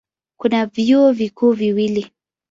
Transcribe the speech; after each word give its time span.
Kuna 0.39 0.65
vyuo 0.65 1.11
vikuu 1.13 1.51
viwili. 1.53 2.11